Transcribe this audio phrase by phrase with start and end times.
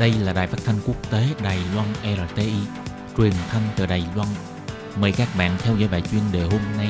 [0.00, 2.52] Đây là đài phát thanh quốc tế Đài Loan RTI,
[3.16, 4.28] truyền thanh từ Đài Loan.
[5.00, 6.88] Mời các bạn theo dõi bài chuyên đề hôm nay.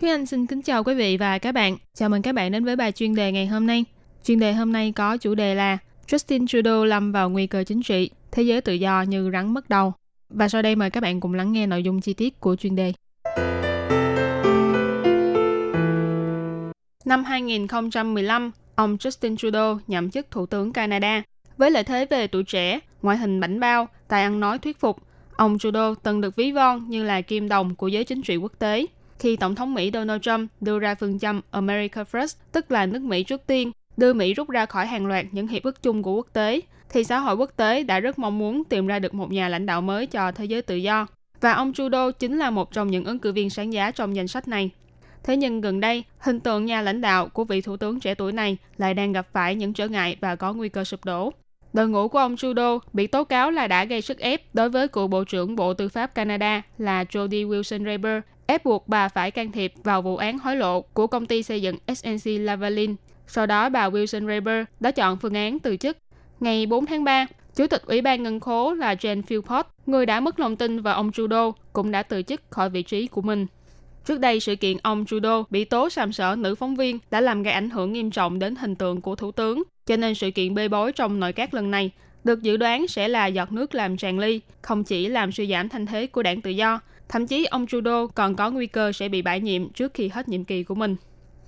[0.00, 1.76] Thúy Anh xin kính chào quý vị và các bạn.
[1.94, 3.84] Chào mừng các bạn đến với bài chuyên đề ngày hôm nay.
[4.24, 7.82] Chuyên đề hôm nay có chủ đề là Justin Trudeau lâm vào nguy cơ chính
[7.82, 9.92] trị, thế giới tự do như rắn mất đầu.
[10.28, 12.76] Và sau đây mời các bạn cùng lắng nghe nội dung chi tiết của chuyên
[12.76, 12.92] đề.
[17.04, 21.22] Năm 2015, ông Justin Trudeau nhậm chức Thủ tướng Canada.
[21.56, 24.96] Với lợi thế về tuổi trẻ, ngoại hình bảnh bao, tài ăn nói thuyết phục,
[25.36, 28.52] ông Trudeau từng được ví von như là kim đồng của giới chính trị quốc
[28.58, 28.86] tế.
[29.18, 33.02] Khi Tổng thống Mỹ Donald Trump đưa ra phương châm America First, tức là nước
[33.02, 36.14] Mỹ trước tiên, đưa Mỹ rút ra khỏi hàng loạt những hiệp ước chung của
[36.14, 39.32] quốc tế, thì xã hội quốc tế đã rất mong muốn tìm ra được một
[39.32, 41.06] nhà lãnh đạo mới cho thế giới tự do.
[41.40, 44.28] Và ông Trudeau chính là một trong những ứng cử viên sáng giá trong danh
[44.28, 44.70] sách này.
[45.24, 48.32] Thế nhưng gần đây, hình tượng nhà lãnh đạo của vị thủ tướng trẻ tuổi
[48.32, 51.32] này lại đang gặp phải những trở ngại và có nguy cơ sụp đổ.
[51.72, 54.88] Đội ngũ của ông Trudeau bị tố cáo là đã gây sức ép đối với
[54.88, 59.52] cựu Bộ trưởng Bộ Tư pháp Canada là Jody Wilson-Raybould, ép buộc bà phải can
[59.52, 62.96] thiệp vào vụ án hối lộ của công ty xây dựng SNC Lavalin.
[63.26, 65.96] Sau đó, bà Wilson-Raybould đã chọn phương án từ chức.
[66.40, 70.20] Ngày 4 tháng 3, Chủ tịch Ủy ban Ngân khố là Jane Philpott, người đã
[70.20, 73.46] mất lòng tin vào ông Trudeau, cũng đã từ chức khỏi vị trí của mình.
[74.04, 77.42] Trước đây, sự kiện ông Trudeau bị tố sàm sỡ nữ phóng viên đã làm
[77.42, 79.62] gây ảnh hưởng nghiêm trọng đến hình tượng của thủ tướng.
[79.86, 81.90] Cho nên sự kiện bê bối trong nội các lần này
[82.24, 85.68] được dự đoán sẽ là giọt nước làm tràn ly, không chỉ làm suy giảm
[85.68, 89.08] thanh thế của đảng tự do, thậm chí ông Trudeau còn có nguy cơ sẽ
[89.08, 90.96] bị bãi nhiệm trước khi hết nhiệm kỳ của mình.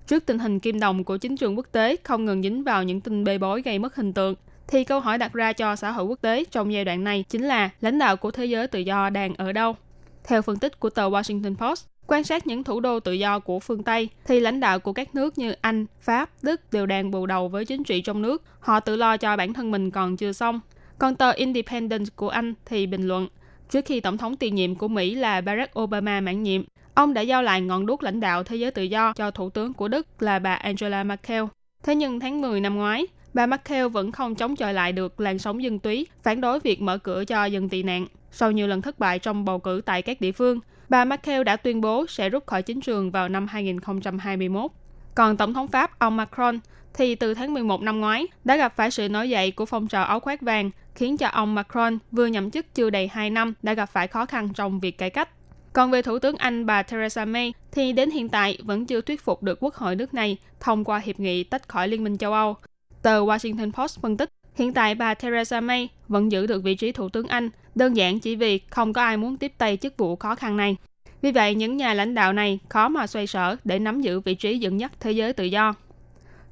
[0.06, 3.00] Trước tình hình kim đồng của chính trường quốc tế không ngừng dính vào những
[3.00, 4.34] tin bê bối gây mất hình tượng,
[4.68, 7.44] thì câu hỏi đặt ra cho xã hội quốc tế trong giai đoạn này chính
[7.44, 9.76] là lãnh đạo của thế giới tự do đang ở đâu?
[10.24, 13.60] Theo phân tích của tờ Washington Post, Quan sát những thủ đô tự do của
[13.60, 17.26] phương Tây, thì lãnh đạo của các nước như Anh, Pháp, Đức đều đang bù
[17.26, 18.42] đầu với chính trị trong nước.
[18.60, 20.60] Họ tự lo cho bản thân mình còn chưa xong.
[20.98, 23.28] Còn tờ Independent của Anh thì bình luận,
[23.70, 26.62] trước khi tổng thống tiền nhiệm của Mỹ là Barack Obama mãn nhiệm,
[26.94, 29.72] ông đã giao lại ngọn đuốc lãnh đạo thế giới tự do cho thủ tướng
[29.72, 31.44] của Đức là bà Angela Merkel.
[31.82, 35.38] Thế nhưng tháng 10 năm ngoái, bà Merkel vẫn không chống chọi lại được làn
[35.38, 38.06] sóng dân túy, phản đối việc mở cửa cho dân tị nạn.
[38.30, 40.60] Sau nhiều lần thất bại trong bầu cử tại các địa phương,
[40.90, 44.70] bà Merkel đã tuyên bố sẽ rút khỏi chính trường vào năm 2021.
[45.14, 46.58] Còn Tổng thống Pháp ông Macron
[46.94, 50.04] thì từ tháng 11 năm ngoái đã gặp phải sự nổi dậy của phong trào
[50.04, 53.74] áo khoác vàng, khiến cho ông Macron vừa nhậm chức chưa đầy 2 năm đã
[53.74, 55.28] gặp phải khó khăn trong việc cải cách.
[55.72, 59.24] Còn về Thủ tướng Anh bà Theresa May thì đến hiện tại vẫn chưa thuyết
[59.24, 62.32] phục được quốc hội nước này thông qua hiệp nghị tách khỏi Liên minh châu
[62.32, 62.56] Âu.
[63.02, 66.92] Tờ Washington Post phân tích, hiện tại bà Theresa May vẫn giữ được vị trí
[66.92, 70.16] Thủ tướng Anh đơn giản chỉ vì không có ai muốn tiếp tay chức vụ
[70.16, 70.76] khó khăn này.
[71.22, 74.34] Vì vậy, những nhà lãnh đạo này khó mà xoay sở để nắm giữ vị
[74.34, 75.74] trí dẫn nhất thế giới tự do.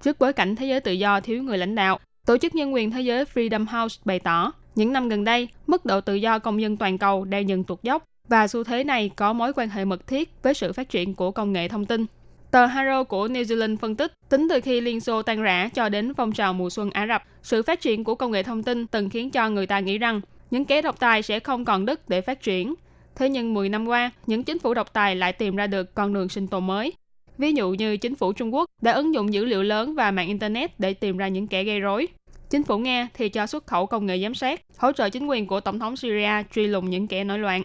[0.02, 2.90] Trước bối cảnh thế giới tự do thiếu người lãnh đạo, Tổ chức Nhân quyền
[2.90, 6.60] Thế giới Freedom House bày tỏ, những năm gần đây, mức độ tự do công
[6.60, 9.84] dân toàn cầu đang dần tụt dốc và xu thế này có mối quan hệ
[9.84, 12.06] mật thiết với sự phát triển của công nghệ thông tin.
[12.50, 15.88] Tờ Haro của New Zealand phân tích, tính từ khi Liên Xô tan rã cho
[15.88, 18.86] đến phong trào mùa xuân Ả Rập, sự phát triển của công nghệ thông tin
[18.86, 20.20] từng khiến cho người ta nghĩ rằng
[20.50, 22.75] những kẻ độc tài sẽ không còn đất để phát triển.
[23.16, 26.14] Thế nhưng 10 năm qua, những chính phủ độc tài lại tìm ra được con
[26.14, 26.92] đường sinh tồn mới.
[27.38, 30.26] Ví dụ như chính phủ Trung Quốc đã ứng dụng dữ liệu lớn và mạng
[30.26, 32.06] Internet để tìm ra những kẻ gây rối.
[32.50, 35.47] Chính phủ Nga thì cho xuất khẩu công nghệ giám sát, hỗ trợ chính quyền
[35.47, 37.62] của Tổng thống Syria truy lùng những kẻ nổi loạn.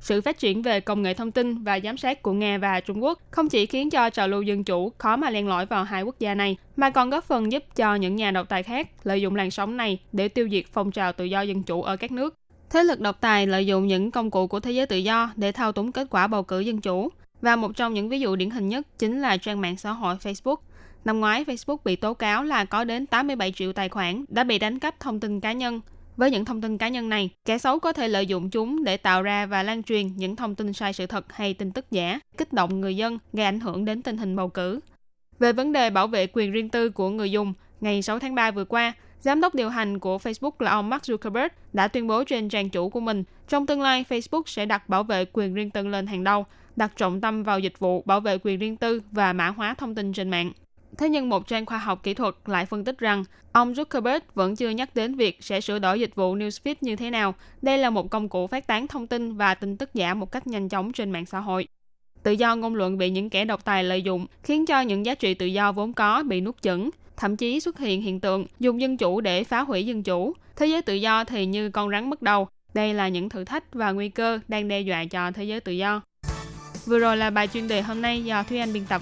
[0.00, 3.02] Sự phát triển về công nghệ thông tin và giám sát của Nga và Trung
[3.04, 6.02] Quốc không chỉ khiến cho trào lưu dân chủ khó mà len lỏi vào hai
[6.02, 9.20] quốc gia này, mà còn góp phần giúp cho những nhà độc tài khác lợi
[9.20, 12.12] dụng làn sóng này để tiêu diệt phong trào tự do dân chủ ở các
[12.12, 12.34] nước.
[12.70, 15.52] Thế lực độc tài lợi dụng những công cụ của thế giới tự do để
[15.52, 17.08] thao túng kết quả bầu cử dân chủ.
[17.40, 20.16] Và một trong những ví dụ điển hình nhất chính là trang mạng xã hội
[20.16, 20.56] Facebook.
[21.04, 24.58] Năm ngoái, Facebook bị tố cáo là có đến 87 triệu tài khoản đã bị
[24.58, 25.80] đánh cắp thông tin cá nhân.
[26.16, 28.96] Với những thông tin cá nhân này, kẻ xấu có thể lợi dụng chúng để
[28.96, 32.20] tạo ra và lan truyền những thông tin sai sự thật hay tin tức giả,
[32.38, 34.80] kích động người dân, gây ảnh hưởng đến tình hình bầu cử.
[35.38, 38.50] Về vấn đề bảo vệ quyền riêng tư của người dùng, ngày 6 tháng 3
[38.50, 42.24] vừa qua, Giám đốc điều hành của Facebook là ông Mark Zuckerberg đã tuyên bố
[42.24, 45.70] trên trang chủ của mình, trong tương lai Facebook sẽ đặt bảo vệ quyền riêng
[45.70, 46.46] tư lên hàng đầu,
[46.76, 49.94] đặt trọng tâm vào dịch vụ bảo vệ quyền riêng tư và mã hóa thông
[49.94, 50.52] tin trên mạng.
[50.98, 54.56] Thế nhưng một trang khoa học kỹ thuật lại phân tích rằng ông Zuckerberg vẫn
[54.56, 57.34] chưa nhắc đến việc sẽ sửa đổi dịch vụ Newsfeed như thế nào.
[57.62, 60.46] Đây là một công cụ phát tán thông tin và tin tức giả một cách
[60.46, 61.68] nhanh chóng trên mạng xã hội.
[62.22, 65.14] Tự do ngôn luận bị những kẻ độc tài lợi dụng khiến cho những giá
[65.14, 68.80] trị tự do vốn có bị nuốt chửng, thậm chí xuất hiện hiện tượng dùng
[68.80, 70.34] dân chủ để phá hủy dân chủ.
[70.56, 72.48] Thế giới tự do thì như con rắn mất đầu.
[72.74, 75.72] Đây là những thử thách và nguy cơ đang đe dọa cho thế giới tự
[75.72, 76.02] do.
[76.84, 78.98] Vừa rồi là bài chuyên đề hôm nay do Thúy Anh biên tập